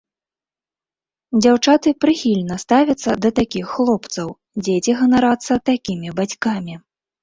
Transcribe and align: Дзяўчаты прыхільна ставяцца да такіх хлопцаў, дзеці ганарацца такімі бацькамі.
Дзяўчаты 1.41 1.89
прыхільна 2.07 2.59
ставяцца 2.65 3.11
да 3.27 3.35
такіх 3.43 3.65
хлопцаў, 3.77 4.27
дзеці 4.65 4.91
ганарацца 5.01 5.53
такімі 5.75 6.09
бацькамі. 6.21 6.85